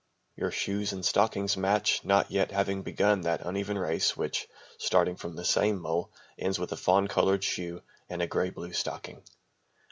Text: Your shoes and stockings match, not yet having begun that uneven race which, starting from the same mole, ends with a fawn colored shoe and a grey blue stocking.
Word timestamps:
Your 0.35 0.49
shoes 0.49 0.93
and 0.93 1.05
stockings 1.05 1.55
match, 1.55 2.03
not 2.03 2.31
yet 2.31 2.49
having 2.49 2.81
begun 2.81 3.21
that 3.21 3.41
uneven 3.45 3.77
race 3.77 4.17
which, 4.17 4.47
starting 4.79 5.15
from 5.15 5.35
the 5.35 5.45
same 5.45 5.79
mole, 5.79 6.11
ends 6.39 6.57
with 6.57 6.71
a 6.71 6.75
fawn 6.75 7.07
colored 7.07 7.43
shoe 7.43 7.83
and 8.09 8.19
a 8.19 8.25
grey 8.25 8.49
blue 8.49 8.73
stocking. 8.73 9.21